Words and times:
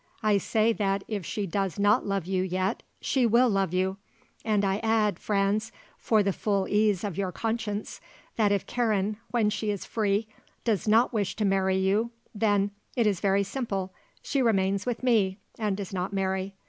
I 0.23 0.39
say 0.39 0.73
that 0.73 1.03
if 1.07 1.23
she 1.27 1.45
does 1.45 1.77
not 1.77 2.07
love 2.07 2.25
you 2.25 2.41
yet, 2.41 2.81
she 3.01 3.27
will 3.27 3.47
love 3.49 3.71
you; 3.71 3.97
and 4.43 4.65
I 4.65 4.77
add, 4.79 5.19
Franz, 5.19 5.71
for 5.99 6.23
the 6.23 6.33
full 6.33 6.67
ease 6.67 7.03
of 7.03 7.19
your 7.19 7.31
conscience, 7.31 8.01
that 8.35 8.51
if 8.51 8.65
Karen, 8.65 9.17
when 9.29 9.51
she 9.51 9.69
is 9.69 9.85
free, 9.85 10.27
does 10.63 10.87
not 10.87 11.13
wish 11.13 11.35
to 11.35 11.45
marry 11.45 11.77
you, 11.77 12.09
then 12.33 12.71
it 12.95 13.05
is 13.05 13.19
very 13.19 13.43
simple 13.43 13.93
she 14.23 14.41
remains 14.41 14.87
with 14.87 15.03
me 15.03 15.37
and 15.59 15.77
does 15.77 15.93
not 15.93 16.11
marry. 16.13 16.55